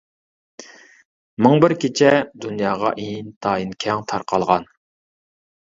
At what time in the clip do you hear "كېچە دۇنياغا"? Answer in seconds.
1.83-2.95